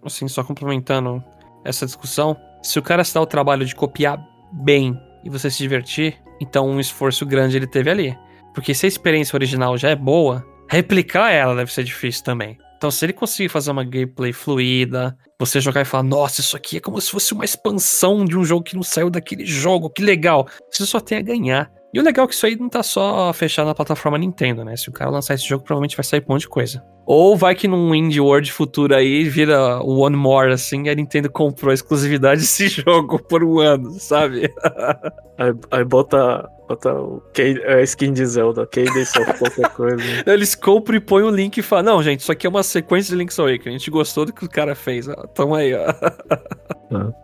[0.04, 1.22] assim, só complementando
[1.64, 4.18] essa discussão, se o cara se dá o trabalho de copiar
[4.52, 8.18] bem e você se divertir, então um esforço grande ele teve ali.
[8.54, 12.58] Porque se a experiência original já é boa, replicar ela deve ser difícil também.
[12.76, 16.76] Então, se ele conseguir fazer uma gameplay fluida, você jogar e falar, nossa, isso aqui
[16.78, 20.02] é como se fosse uma expansão de um jogo que não saiu daquele jogo, que
[20.02, 20.46] legal.
[20.70, 21.70] Você só tem a ganhar.
[21.94, 24.76] E o legal é que isso aí não tá só fechado na plataforma Nintendo, né?
[24.76, 26.84] Se o cara lançar esse jogo, provavelmente vai sair um monte de coisa.
[27.06, 30.94] Ou vai que num Indie World futuro aí vira o One More, assim, e a
[30.94, 34.52] Nintendo comprou a exclusividade desse jogo por um ano, sabe?
[35.38, 37.22] aí, aí bota, bota o
[37.68, 40.02] a skin de Zelda, Cadence of qualquer coisa.
[40.26, 43.12] Eles compram e põem o link e falam, não, gente, isso aqui é uma sequência
[43.12, 47.14] de Link's Awakening, a gente gostou do que o cara fez, ó, tamo aí, ó.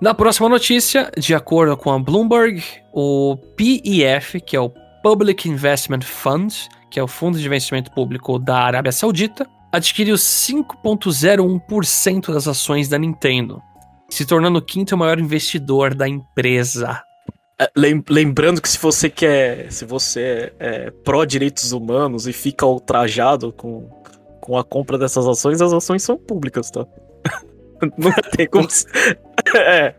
[0.00, 6.02] Na próxima notícia, de acordo com a Bloomberg, o PEF, que é o Public Investment
[6.02, 6.54] Fund,
[6.88, 12.96] que é o Fundo de Investimento Público da Arábia Saudita, adquiriu 5,01% das ações da
[12.96, 13.60] Nintendo,
[14.08, 17.02] se tornando o quinto maior investidor da empresa.
[17.60, 17.68] É,
[18.08, 23.90] lembrando que se você quer, se você é, é pró-direitos humanos e fica ultrajado com,
[24.40, 26.86] com a compra dessas ações, as ações são públicas, tá?
[27.96, 28.66] Não tem como.
[29.56, 29.94] é.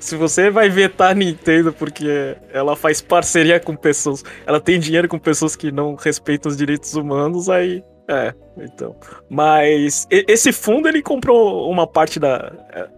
[0.00, 5.08] Se você vai vetar a Nintendo porque ela faz parceria com pessoas, ela tem dinheiro
[5.08, 8.94] com pessoas que não respeitam os direitos humanos, aí é, então.
[9.30, 12.50] Mas esse fundo ele comprou uma parte da,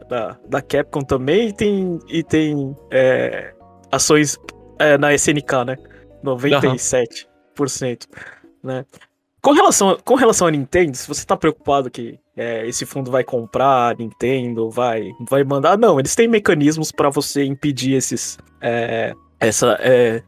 [0.09, 3.53] da, da Capcom também e tem, e tem é,
[3.91, 4.37] ações
[4.79, 5.77] é, na SNK, né?
[6.25, 7.27] 97%.
[7.57, 8.47] Uhum.
[8.65, 8.85] Né?
[9.47, 13.23] Com relação, com relação a Nintendo, se você tá preocupado que é, esse fundo vai
[13.23, 15.79] comprar a Nintendo, vai, vai mandar.
[15.79, 18.39] Não, eles têm mecanismos para você impedir esses.
[18.61, 19.79] É, essa.
[19.81, 20.21] É,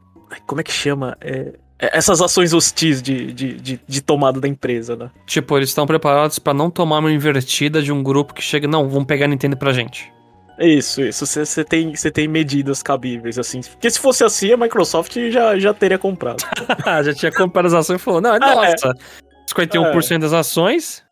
[0.46, 1.16] como é que chama?
[1.20, 5.10] É, é, essas ações hostis de, de, de, de, tomada da empresa, né?
[5.26, 8.68] Tipo, eles estão preparados para não tomar uma invertida de um grupo que chega.
[8.68, 10.12] Não, vamos pegar a Nintendo pra gente.
[10.58, 11.24] Isso, isso.
[11.24, 13.60] Você tem, tem medidas cabíveis, assim.
[13.60, 16.44] Porque se fosse assim, a Microsoft já, já teria comprado.
[17.04, 18.88] já tinha comprado as ações e falou: não, é nossa.
[18.88, 19.28] É.
[19.54, 20.18] 51% é.
[20.18, 21.04] das ações.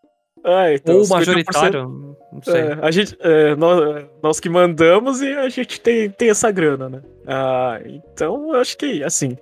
[0.45, 2.61] É, então, Ou majoritário, não sei.
[2.61, 6.89] É, a gente, é, nós, nós, que mandamos e a gente tem, tem essa grana,
[6.89, 7.03] né?
[7.27, 9.37] Ah, então, eu acho que, assim.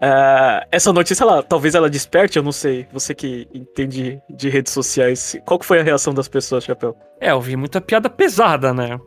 [0.00, 2.86] É, essa notícia, ela, talvez ela desperte, eu não sei.
[2.92, 6.96] Você que entende de redes sociais, qual que foi a reação das pessoas, Chapéu?
[7.20, 8.98] É, eu vi muita piada pesada, né?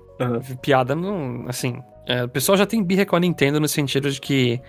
[0.62, 1.82] Piada, não, assim.
[2.08, 4.60] É, o pessoal já tem birra com a Nintendo no sentido de que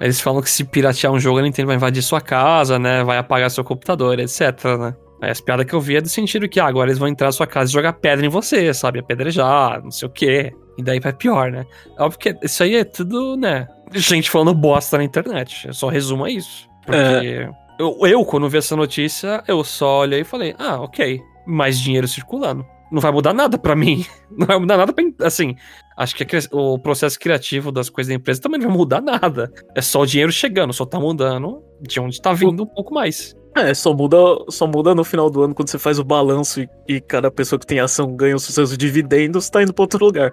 [0.00, 3.02] eles falam que se piratear um jogo, a Nintendo vai invadir sua casa, né?
[3.02, 4.40] Vai apagar seu computador, etc,
[4.78, 4.94] né?
[5.20, 7.28] Aí as piadas que eu vi é do sentido que ah, agora eles vão entrar
[7.28, 8.98] na sua casa e jogar pedra em você, sabe?
[8.98, 10.52] Apedrejar, não sei o quê.
[10.76, 11.64] E daí vai pior, né?
[11.98, 13.66] Óbvio que isso aí é tudo, né?
[13.92, 15.68] Gente falando bosta na internet.
[15.68, 16.68] Eu só resumo a isso.
[16.84, 17.50] Porque é.
[17.78, 21.20] eu, eu, quando vi essa notícia, eu só olhei e falei, ah, ok.
[21.46, 22.66] Mais dinheiro circulando.
[22.90, 24.04] Não vai mudar nada para mim.
[24.30, 25.04] Não vai mudar nada pra.
[25.26, 25.56] Assim,
[25.96, 29.52] acho que o processo criativo das coisas da empresa também não vai mudar nada.
[29.74, 33.34] É só o dinheiro chegando, só tá mudando de onde tá vindo um pouco mais.
[33.56, 34.18] É, só muda,
[34.50, 37.58] só muda no final do ano quando você faz o balanço e, e cada pessoa
[37.58, 40.30] que tem ação ganha os seus dividendos, tá indo pra outro lugar.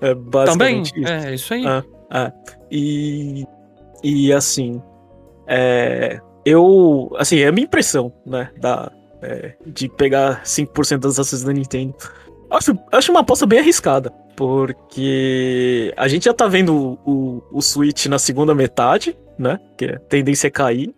[0.00, 1.26] É basicamente Também, isso.
[1.26, 1.66] é isso aí.
[1.66, 2.32] Ah, ah.
[2.70, 3.44] E,
[4.02, 4.82] e assim,
[5.46, 8.90] é, eu, assim, é a minha impressão, né, da,
[9.24, 11.94] é, de pegar 5% das ações da Nintendo.
[12.50, 17.62] Acho, acho uma aposta bem arriscada, porque a gente já tá vendo o, o, o
[17.62, 20.94] Switch na segunda metade, né, que é tendência a cair,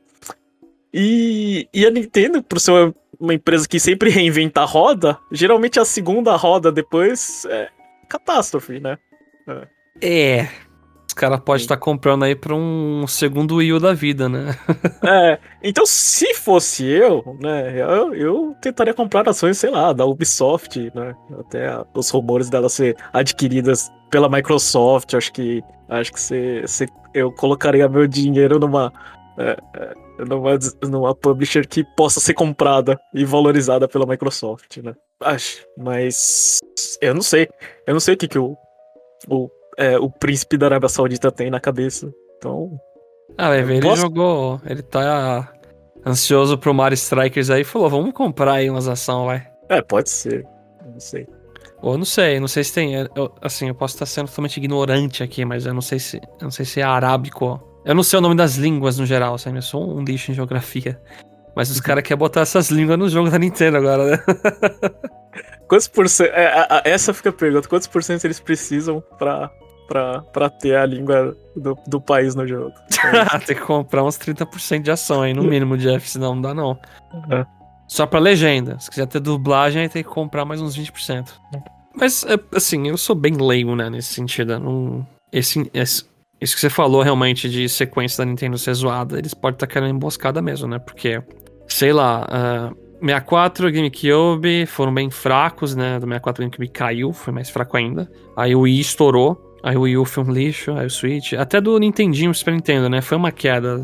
[0.93, 5.85] e, e a Nintendo, por ser uma empresa que sempre reinventa a roda, geralmente a
[5.85, 7.69] segunda roda depois é
[8.09, 8.99] catástrofe, né?
[10.01, 10.39] É.
[10.41, 10.49] é.
[11.17, 14.55] Caras podem estar comprando aí pra um segundo Wii U da vida, né?
[15.03, 15.39] é.
[15.63, 21.15] Então, se fosse eu, né, eu, eu tentaria comprar ações, sei lá, da Ubisoft, né?
[21.41, 27.33] Até os rumores dela ser adquiridas pela Microsoft, acho que acho que você, você eu
[27.33, 28.93] colocaria meu dinheiro numa
[29.39, 34.95] é, é numa, numa publisher que possa ser comprada e valorizada pela Microsoft, né?
[35.21, 36.59] Acho, mas
[37.01, 37.49] eu não sei.
[37.87, 38.57] Eu não sei o que, que o,
[39.29, 42.13] o, é, o príncipe da Arábia Saudita tem na cabeça.
[42.37, 42.79] Então.
[43.37, 44.03] Ah, vai ver, ele posso...
[44.03, 44.61] jogou.
[44.65, 45.53] Ele tá
[46.07, 49.47] ansioso pro Mario Strikers aí e falou: vamos comprar aí umas ações, vai.
[49.69, 50.47] É, pode ser.
[50.85, 51.27] Não sei.
[51.83, 52.95] Ou não sei, não sei se tem.
[52.95, 56.17] Eu, assim, eu posso estar sendo totalmente ignorante aqui, mas eu não sei se.
[56.17, 57.61] Eu não sei se é arábico.
[57.85, 59.59] Eu não sei o nome das línguas no geral, sabe?
[59.59, 61.01] Eu sou um lixo em geografia.
[61.55, 64.23] Mas os caras querem botar essas línguas no jogo da Nintendo agora, né?
[65.69, 66.31] Quantos por cento.
[66.33, 69.51] É, essa fica a pergunta: quantos por cento eles precisam pra,
[69.87, 72.73] pra, pra ter a língua do, do país no jogo?
[73.47, 76.79] Tem que comprar uns 30% de ação aí, no mínimo, Jeff, senão não dá não.
[77.31, 77.47] É.
[77.89, 78.79] Só pra legenda.
[78.81, 81.29] Se quiser ter dublagem, aí tem que comprar mais uns 20%.
[81.95, 84.59] Mas, é, assim, eu sou bem leigo, né, nesse sentido.
[84.59, 86.05] Não, esse, esse,
[86.41, 89.95] isso que você falou realmente de sequência da Nintendo ser zoada, eles podem estar querendo
[89.95, 90.79] emboscada mesmo, né?
[90.79, 91.23] Porque,
[91.69, 92.27] sei lá,
[92.73, 95.99] uh, 64 GameCube foram bem fracos, né?
[95.99, 98.11] Do 64 GameCube caiu, foi mais fraco ainda.
[98.37, 101.33] Aí o Wii estourou, aí o Wii U foi um lixo, aí o Switch.
[101.33, 103.03] Até do Nintendinho Super Nintendo, né?
[103.03, 103.79] Foi uma queda,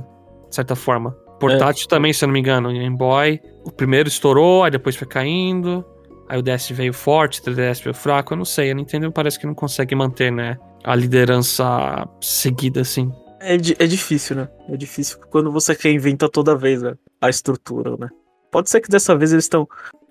[0.49, 1.11] de certa forma.
[1.40, 1.88] Portátil é.
[1.88, 3.40] também, se eu não me engano, Game Boy.
[3.64, 5.85] O primeiro estourou, aí depois foi caindo.
[6.29, 8.71] Aí o DS veio forte, o 3DS veio fraco, eu não sei.
[8.71, 10.57] A Nintendo parece que não consegue manter, né?
[10.85, 13.12] A liderança seguida, assim.
[13.40, 14.49] É, é difícil, né?
[14.68, 16.95] É difícil quando você reinventa toda vez né?
[17.21, 18.09] a estrutura, né?
[18.53, 19.66] Pode ser que dessa vez eles estão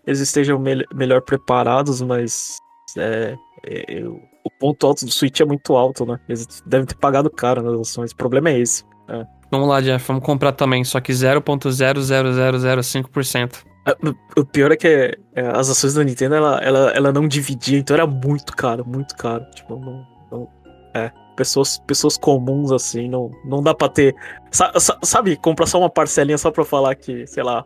[0.06, 2.58] eles estejam me melhor preparados, mas
[2.98, 4.04] é, é,
[4.44, 6.20] o ponto alto do Switch é muito alto, né?
[6.28, 8.12] Eles devem ter pagado caro nas ações.
[8.12, 8.84] O problema é esse.
[9.08, 9.26] É.
[9.52, 13.64] Vamos lá, Jeff, vamos comprar também, só que 0.0005%.
[13.86, 13.96] É,
[14.40, 17.96] o pior é que é, as ações da Nintendo ela, ela, ela não dividia, então
[17.96, 19.44] era muito caro, muito caro.
[19.54, 20.48] Tipo, não, não,
[20.94, 24.16] é, pessoas, pessoas comuns assim, não, não dá pra ter.
[24.52, 27.66] Sabe, comprar só uma parcelinha só pra falar que, sei lá,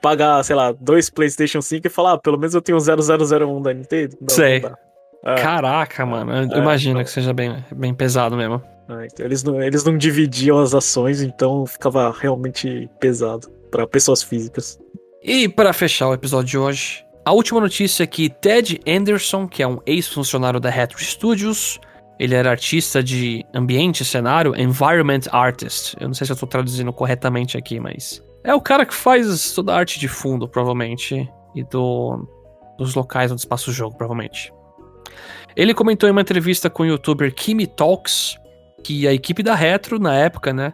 [0.00, 3.74] pagar, sei lá, dois PlayStation 5 e falar, ah, pelo menos eu tenho 0001 da
[3.74, 4.16] Nintendo.
[4.20, 4.60] Não, Sei.
[4.60, 4.87] Não
[5.24, 5.34] é.
[5.36, 6.32] Caraca, mano.
[6.32, 7.04] Eu é, imagino então...
[7.04, 8.62] que seja bem, bem pesado mesmo.
[8.88, 14.22] É, então eles, não, eles não dividiam as ações, então ficava realmente pesado para pessoas
[14.22, 14.78] físicas.
[15.22, 19.62] E para fechar o episódio de hoje, a última notícia é que Ted Anderson, que
[19.62, 21.78] é um ex-funcionário da Retro Studios,
[22.18, 25.94] ele era artista de ambiente, cenário, environment artist.
[26.00, 29.52] Eu não sei se eu tô traduzindo corretamente aqui, mas é o cara que faz
[29.52, 32.26] toda a arte de fundo, provavelmente, e do,
[32.78, 34.52] dos locais onde se passa o jogo, provavelmente.
[35.56, 38.36] Ele comentou em uma entrevista com o youtuber Kimi Talks
[38.82, 40.72] que a equipe da Retro, na época, né,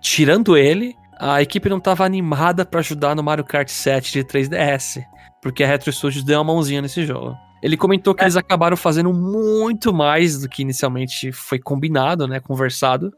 [0.00, 5.02] tirando ele, a equipe não estava animada para ajudar no Mario Kart 7 de 3DS,
[5.40, 7.36] porque a Retro Studios deu uma mãozinha nesse jogo.
[7.62, 8.24] Ele comentou que é.
[8.24, 13.10] eles acabaram fazendo muito mais do que inicialmente foi combinado, né, conversado,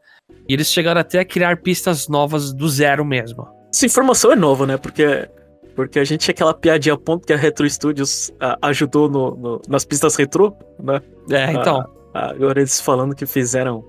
[0.47, 3.47] e eles chegaram até a criar pistas novas do zero mesmo.
[3.73, 4.77] Essa informação é nova, né?
[4.77, 5.29] Porque,
[5.75, 9.35] porque a gente tinha aquela piadinha a ponto que a Retro Studios a, ajudou no,
[9.35, 11.01] no, nas pistas retrô, né?
[11.29, 11.85] É, então.
[12.13, 13.83] A, agora eles falando que fizeram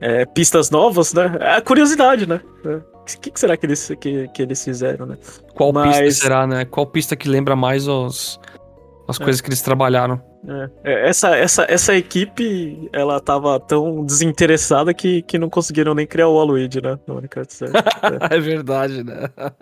[0.00, 1.36] é, pistas novas, né?
[1.40, 2.40] É a curiosidade, né?
[2.64, 5.16] O que, que, será que eles, que, que eles fizeram, né?
[5.54, 5.98] Qual Mas...
[5.98, 6.64] pista será, né?
[6.64, 8.40] Qual pista que lembra mais os,
[9.08, 9.24] as é.
[9.24, 10.20] coisas que eles trabalharam?
[10.48, 16.06] É, é, essa, essa, essa equipe, ela tava tão desinteressada que, que não conseguiram nem
[16.06, 16.98] criar o Waluigi, né?
[17.06, 17.72] No 7.
[18.32, 18.36] É.
[18.36, 19.28] é verdade, né?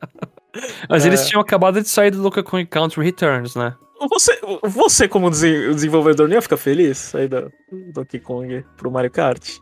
[0.88, 1.08] Mas é.
[1.08, 3.74] eles tinham acabado de sair do Donkey Kong Country Returns, né?
[4.10, 7.50] Você, você como desenvolvedor, não ia ficar feliz sair do
[7.92, 9.58] Donkey Kong pro Mario Kart?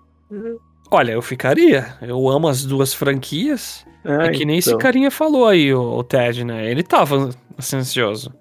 [0.90, 1.96] Olha, eu ficaria.
[2.02, 3.86] Eu amo as duas franquias.
[4.04, 4.78] É, é que nem esse então.
[4.78, 6.70] carinha falou aí, o, o Ted, né?
[6.70, 8.32] Ele tava assim, ansioso.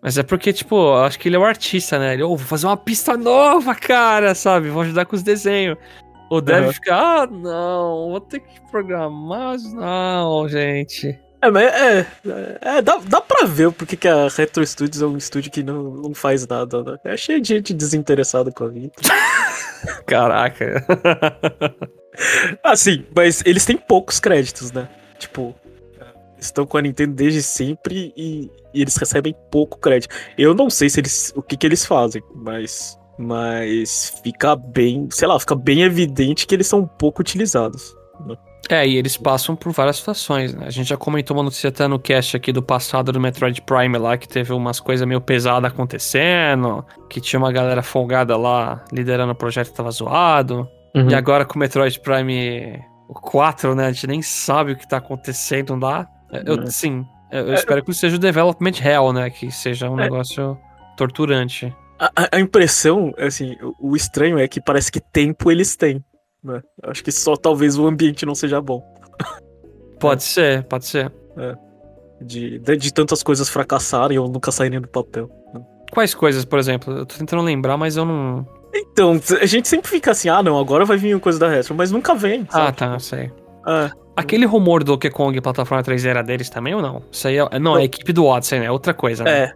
[0.00, 2.14] Mas é porque, tipo, acho que ele é o um artista, né?
[2.14, 4.68] Ele, oh, vou fazer uma pista nova, cara, sabe?
[4.68, 5.76] Vou ajudar com os desenhos.
[6.30, 6.72] Ou deve uhum.
[6.72, 9.56] ficar, ah, não, vou ter que programar.
[9.74, 11.18] Não, gente.
[11.40, 12.06] É, mas é, é,
[12.60, 15.84] é, dá, dá pra ver porque que a Retro Studios é um estúdio que não,
[15.94, 16.98] não faz nada, né?
[17.04, 18.92] É cheio de gente desinteressada com a vida.
[20.04, 20.84] Caraca.
[22.62, 24.88] assim, mas eles têm poucos créditos, né?
[25.16, 25.54] Tipo,
[26.40, 30.14] estão com a Nintendo desde sempre e, e, eles recebem pouco crédito.
[30.36, 35.26] Eu não sei se eles o que, que eles fazem, mas mas fica bem, sei
[35.26, 37.96] lá, fica bem evidente que eles são pouco utilizados.
[38.24, 38.36] Né?
[38.68, 40.66] É, e eles passam por várias situações, né?
[40.66, 43.96] A gente já comentou uma notícia até no cast aqui do passado do Metroid Prime
[43.96, 49.32] lá, que teve umas coisas meio pesadas acontecendo, que tinha uma galera folgada lá liderando
[49.32, 50.68] o projeto que tava zoado.
[50.94, 51.08] Uhum.
[51.10, 52.78] E agora com o Metroid Prime
[53.08, 53.86] 4, né?
[53.86, 56.06] A gente nem sabe o que tá acontecendo lá.
[56.44, 56.66] Eu, uhum.
[56.66, 59.30] sim, eu, eu é, espero que seja o development real, né?
[59.30, 60.58] Que seja um é, negócio
[60.96, 61.74] torturante.
[61.98, 66.04] A, a, impressão, assim, o, o, estranho é que parece que tempo eles têm.
[66.42, 66.62] Né?
[66.84, 68.82] Acho que só talvez o ambiente não seja bom.
[69.98, 71.12] Pode ser, pode ser.
[71.36, 71.54] É.
[72.20, 75.28] De, de, de, tantas coisas fracassarem ou nunca saírem do papel.
[75.52, 75.60] Né?
[75.92, 76.92] Quais coisas, por exemplo?
[76.98, 78.46] Eu tô tentando lembrar, mas eu não.
[78.74, 81.74] Então, a gente sempre fica assim, ah não, agora vai vir uma coisa da Retro,
[81.74, 82.46] mas nunca vem.
[82.50, 82.68] Ah, sabe?
[82.68, 83.32] Ah, tá, sei.
[83.66, 83.90] É.
[84.16, 87.02] Aquele rumor do Donkey Kong plataforma 3 era deles também ou não?
[87.10, 88.64] Isso aí é, não, é a equipe do né?
[88.64, 89.44] É outra coisa, né?
[89.44, 89.52] É.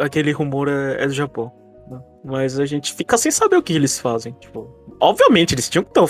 [0.00, 1.50] aquele rumor é, é do Japão.
[1.90, 1.98] né?
[2.24, 4.34] Mas a gente fica sem saber o que eles fazem.
[4.38, 4.71] Tipo,
[5.02, 6.06] obviamente, eles tinham que estar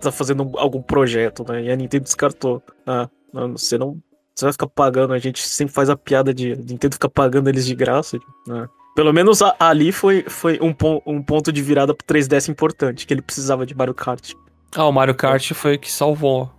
[0.00, 1.62] tá fazendo algum projeto, né?
[1.64, 2.62] E a Nintendo descartou.
[2.86, 3.98] Ah, não, você não.
[4.34, 7.66] Você vai ficar pagando, a gente sempre faz a piada de Nintendo ficar pagando eles
[7.66, 8.18] de graça.
[8.46, 8.66] Né?
[8.96, 13.06] Pelo menos a- ali foi, foi um, pon- um ponto de virada pro 3DS importante,
[13.06, 14.32] que ele precisava de Mario Kart.
[14.74, 16.50] Ah, o Mario Kart foi o que salvou.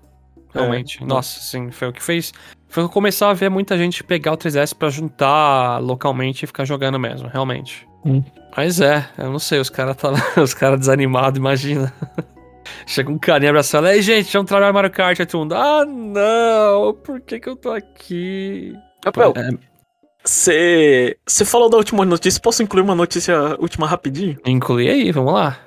[0.53, 1.01] Realmente.
[1.01, 1.05] É.
[1.05, 2.33] Nossa, sim, foi o que fez.
[2.67, 6.65] Foi eu começar a ver muita gente pegar o 3DS pra juntar localmente e ficar
[6.65, 7.87] jogando mesmo, realmente.
[8.05, 8.23] Hum.
[8.55, 10.11] Mas é, eu não sei, os caras tá,
[10.41, 11.93] os cara desanimados, imagina.
[12.85, 16.93] Chega um carinha abraçando, ei gente, vamos trabalhar Mario Kart, aí todo mundo, ah não,
[16.93, 18.73] por que que eu tô aqui?
[19.03, 24.37] Rafael, É, você falou da última notícia, posso incluir uma notícia última rapidinho?
[24.45, 25.57] inclui aí, vamos lá.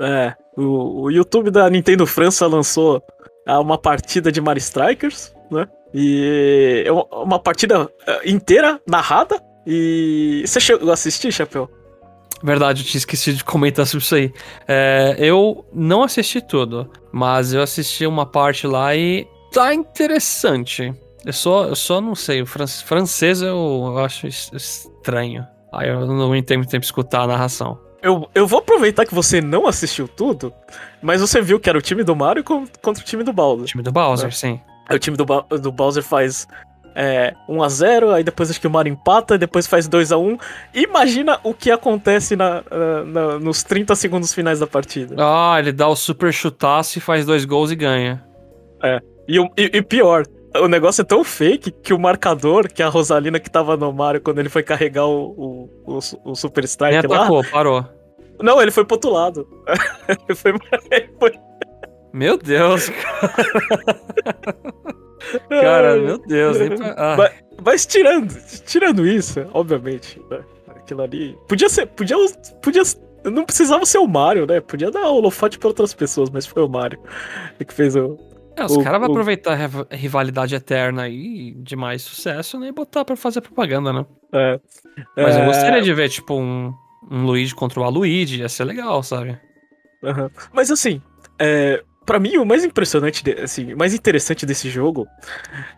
[0.00, 3.02] É, o, o YouTube da Nintendo França lançou
[3.46, 5.66] ah, uma partida de Mario Strikers, né?
[5.94, 9.40] E é uma- partida eh, inteira, narrada.
[9.66, 11.70] E você chegou a assistir, Chapéu?
[12.42, 14.32] Verdade, eu tinha esquecido de comentar sobre isso aí.
[14.68, 20.92] É, eu não assisti tudo, mas eu assisti uma parte lá e tá interessante.
[21.24, 23.48] Eu só, eu só não sei, o fran- francês eu,
[23.86, 25.46] eu acho es- estranho.
[25.72, 27.78] Aí eu não entendo muito tempo escutar a narração.
[28.02, 30.52] Eu, eu vou aproveitar que você não assistiu tudo,
[31.00, 33.34] mas você viu que era o time do Mario con- contra o time do O
[33.34, 33.66] Bowser.
[33.68, 34.30] time do Bowser, É.
[34.30, 34.60] sim.
[34.86, 36.46] Aí o time do, Ba- do Bowser faz
[36.94, 40.38] é, 1x0, aí depois acho que o Mario empata, depois faz 2x1.
[40.74, 42.62] Imagina o que acontece na,
[43.06, 45.16] na- nos 30 segundos finais da partida.
[45.18, 48.22] Ah, ele dá o super chutaço e faz dois gols e ganha.
[49.26, 50.24] E, o- e- e pior,
[50.56, 53.92] o negócio é tão fake que o marcador, que é a Rosalina que tava no
[53.92, 55.98] Mario quando ele foi carregar o, o, o,
[56.30, 57.16] o Super Nem Strike lá.
[57.16, 57.84] atacou, parou.
[58.40, 59.48] Não, ele foi pro outro lado.
[60.28, 60.36] ele
[61.18, 61.32] foi-
[62.12, 63.96] Meu Deus, cara,
[65.50, 66.58] meu Deus.
[66.58, 67.16] nem pra- ah.
[67.16, 67.32] Mas,
[67.64, 68.34] mas tirando,
[68.66, 71.36] tirando isso, obviamente, né, aquilo ali.
[71.48, 71.86] Podia ser.
[71.86, 72.16] Podia,
[72.62, 72.82] podia.
[73.24, 74.60] Não precisava ser o Mario, né?
[74.60, 76.98] Podia dar holofote pra outras pessoas, mas foi o Mario
[77.66, 78.18] que fez o.
[78.56, 82.68] É, os caras vão aproveitar a riva- rivalidade eterna aí de mais sucesso, né?
[82.68, 84.06] E botar pra fazer propaganda, né?
[84.32, 84.60] É,
[85.16, 86.72] Mas eu é, gostaria de ver, tipo, um,
[87.10, 89.36] um Luigi contra o Aluigi, ia ser legal, sabe?
[90.04, 90.30] aham.
[90.52, 91.02] Mas assim,
[91.38, 95.06] é, para mim o mais impressionante, assim, o mais interessante desse jogo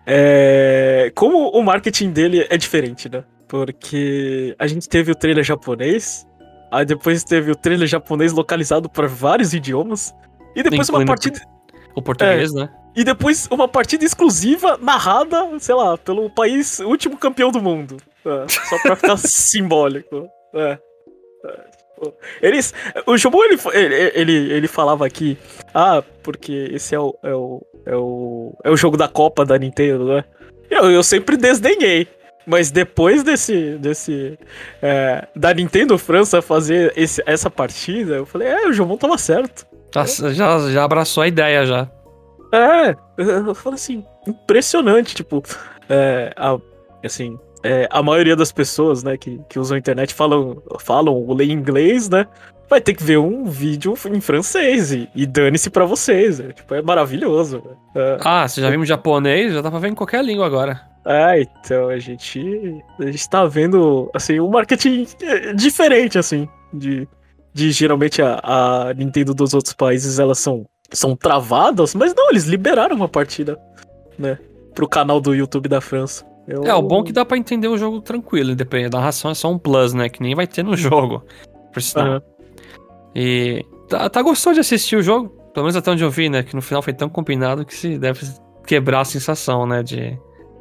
[0.07, 3.25] é como o marketing dele é diferente, né?
[3.49, 6.27] Porque a gente teve o trailer japonês,
[6.71, 10.13] aí depois teve o trailer japonês localizado para vários idiomas,
[10.55, 11.41] e depois uma Incluindo partida
[11.95, 12.69] O português, né?
[12.97, 17.99] E depois uma partida exclusiva narrada, sei lá, pelo país último campeão do mundo.
[18.25, 20.27] É, só pra ficar simbólico.
[20.55, 20.79] É.
[22.43, 22.75] Eles,
[23.07, 25.39] o Jumbo, ele, ele, ele, ele falava aqui,
[25.75, 29.59] ah, porque esse é o, é o, é o, é o jogo da Copa da
[29.59, 30.25] Nintendo, né?
[30.71, 32.09] Eu, eu sempre desdenhei.
[32.47, 34.39] Mas depois desse, desse
[34.81, 39.67] é, da Nintendo França fazer esse, essa partida, eu falei, é, o Jumbo tava certo.
[39.91, 41.91] Tá- já, já abraçou a ideia já.
[42.53, 45.43] É, eu falo assim, impressionante, tipo,
[45.89, 46.57] é, a,
[47.05, 51.35] assim, é, a maioria das pessoas, né, que, que usam a internet falam, falam ou
[51.35, 52.27] leem inglês, né,
[52.69, 56.75] vai ter que ver um vídeo em francês e, e dane-se pra vocês, né, tipo,
[56.75, 57.73] é maravilhoso, né.
[57.95, 59.53] É, Ah, você já viu em japonês?
[59.55, 60.81] Já dá pra ver em qualquer língua agora.
[61.07, 67.07] é, então a gente, a gente tá vendo, assim, um marketing é, diferente, assim, de,
[67.55, 72.45] de geralmente a, a Nintendo dos outros países, elas são, são travadas, mas não, eles
[72.47, 73.57] liberaram uma partida,
[74.19, 74.39] né,
[74.75, 76.25] pro canal do YouTube da França.
[76.49, 79.31] Eu- É, o bom é que dá pra entender o jogo tranquilo, independente da narração,
[79.31, 80.09] é só um plus, né?
[80.09, 81.23] Que nem vai ter no jogo.
[81.73, 82.07] Por sinal.
[82.07, 82.23] Aham.
[83.15, 86.43] E tá, tá gostoso de assistir o jogo, pelo menos até onde eu vi, né?
[86.43, 88.21] Que no final foi tão combinado que se deve
[88.67, 89.83] quebrar a sensação, né?
[89.83, 90.19] De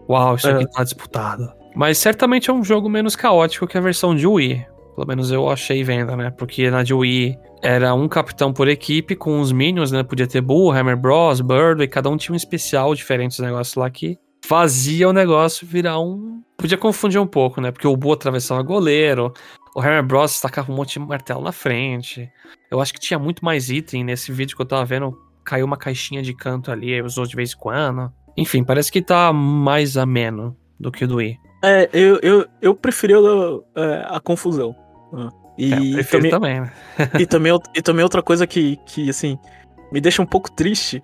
[0.10, 1.52] uau, isso aqui tá disputado.
[1.76, 4.66] Mas certamente é um jogo menos caótico que a versão de Wii.
[4.96, 6.32] Pelo menos eu achei vendo, né?
[6.32, 10.02] Porque na de Wii era um capitão por equipe com os minions, né?
[10.04, 13.76] Podia ter Bull, Hammer Bros, Bird, e cada um tinha um especial diferente dos negócios
[13.76, 16.42] lá que fazia o negócio virar um.
[16.58, 17.72] Podia confundir um pouco, né?
[17.72, 19.34] Porque o Bull atravessava goleiro,
[19.76, 22.30] o Hammer Bros tacava um monte de martelo na frente.
[22.72, 25.18] Eu acho que tinha muito mais item nesse vídeo que eu tava vendo.
[25.44, 28.12] Caiu uma caixinha de canto ali, usou de vez em quando.
[28.38, 31.38] Enfim, parece que tá mais ameno do que o do Wii.
[31.64, 34.76] É, eu, eu, eu preferi o- é, a confusão.
[35.14, 35.30] Ah.
[35.58, 36.72] E, É, eu prefiro também, também, né?
[37.20, 39.38] e, também, e também outra coisa que, que, assim,
[39.92, 41.02] me deixa um pouco triste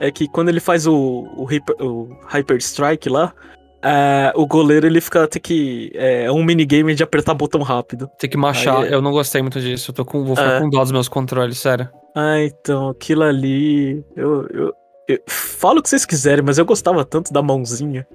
[0.00, 0.94] é que quando ele faz o,
[1.36, 3.32] o, Hyper, o Hyper Strike lá,
[3.82, 5.90] é, o goleiro ele fica tem que.
[5.94, 8.08] É um minigame de apertar botão rápido.
[8.18, 8.82] Tem que machar.
[8.82, 9.90] Aí- Eu não gostei muito disso.
[9.90, 10.60] Eu tô com, vou ficar É.
[10.60, 11.88] com dó dos meus controles, sério.
[12.16, 14.04] Ah, então, aquilo ali.
[14.16, 14.72] Eu, eu,
[15.08, 18.06] eu- falo o que vocês quiserem, mas eu gostava tanto da mãozinha.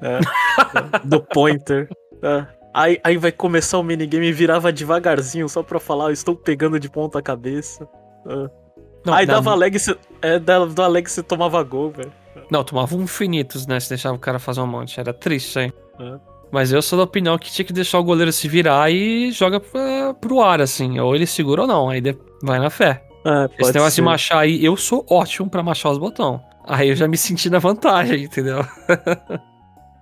[0.00, 0.18] é,
[1.04, 1.88] do pointer.
[2.22, 2.46] é.
[2.74, 6.80] Aí, aí vai começar o minigame e virava devagarzinho só pra falar, eu estou pegando
[6.80, 7.86] de ponta cabeça.
[8.26, 8.48] Ah.
[9.04, 12.12] Não, aí dá- dava lag, cê, é, dava lag você tomava gol, velho.
[12.50, 13.80] Não, tomava um infinitos, né?
[13.80, 14.98] Se deixava o cara fazer um monte.
[15.00, 15.72] Era triste, hein?
[16.00, 16.14] É.
[16.50, 19.58] Mas eu sou da opinião que tinha que deixar o goleiro se virar e joga
[19.58, 20.98] pra, pro ar, assim.
[21.00, 21.88] Ou ele segura ou não.
[21.88, 22.02] Aí
[22.42, 23.02] vai na fé.
[23.24, 24.00] É, Esse negócio ser.
[24.00, 26.40] de machar aí, eu sou ótimo pra machar os botões.
[26.66, 28.58] Aí eu já me senti na vantagem, entendeu?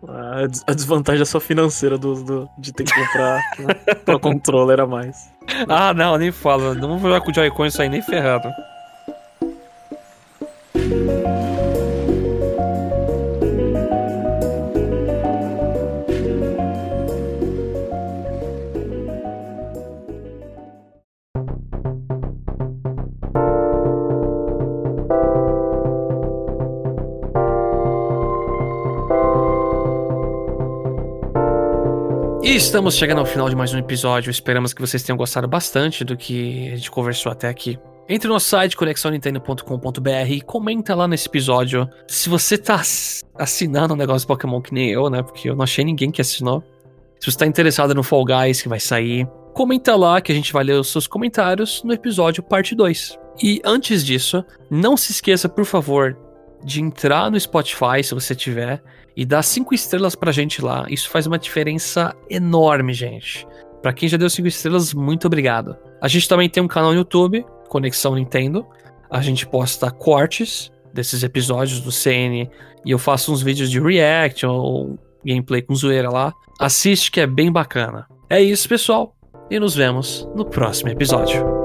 [0.09, 3.38] Ah, A des- a desvantagem é só financeira do, do- de ter que comprar
[4.05, 5.30] pro controller a mais.
[5.68, 6.74] Ah, não, nem falo.
[6.74, 8.48] Não vou jogar com o Joy-Con isso aí nem ferrado.
[32.43, 34.30] Estamos chegando ao final de mais um episódio.
[34.30, 37.78] Esperamos que vocês tenham gostado bastante do que a gente conversou até aqui.
[38.12, 43.96] Entre no site conexãonintendo.com.br e comenta lá nesse episódio se você tá ass- assinando um
[43.96, 45.22] negócio de Pokémon que nem eu, né?
[45.22, 46.61] Porque eu não achei ninguém que assinou.
[47.20, 50.52] Se você tá interessado no Fall Guys que vai sair, comenta lá que a gente
[50.52, 53.16] vai ler os seus comentários no episódio parte 2.
[53.40, 56.18] E antes disso, não se esqueça, por favor,
[56.64, 58.82] de entrar no Spotify, se você tiver,
[59.16, 60.84] e dar cinco estrelas pra gente lá.
[60.88, 63.46] Isso faz uma diferença enorme, gente.
[63.80, 65.76] Pra quem já deu cinco estrelas, muito obrigado.
[66.02, 68.66] A gente também tem um canal no YouTube, Conexão Nintendo.
[69.08, 72.50] A gente posta cortes desses episódios do CN
[72.84, 76.34] e eu faço uns vídeos de react ou gameplay com zoeira lá.
[76.58, 78.06] Assiste que é bem bacana.
[78.28, 79.14] É isso, pessoal,
[79.50, 81.59] e nos vemos no próximo episódio.